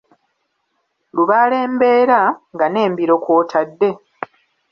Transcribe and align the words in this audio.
Lubaale 1.15 1.59
mbeera, 1.73 2.21
nga 2.53 2.65
n'embiro 2.69 3.15
nga 3.17 3.21
kw'otadde. 3.23 3.89